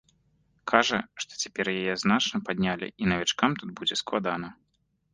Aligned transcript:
Кажа, 0.71 0.99
што 1.25 1.33
цяпер 1.43 1.69
яе 1.79 1.93
значна 2.05 2.37
паднялі 2.49 2.93
і 3.05 3.15
навічкам 3.15 3.51
тут 3.63 3.69
будзе 3.81 3.95
складана. 4.07 4.55